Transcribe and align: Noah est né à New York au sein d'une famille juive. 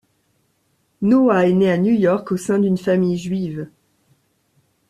Noah 1.03 1.45
est 1.45 1.53
né 1.53 1.69
à 1.71 1.77
New 1.77 1.93
York 1.93 2.31
au 2.31 2.37
sein 2.37 2.57
d'une 2.57 2.79
famille 2.79 3.19
juive. 3.19 3.69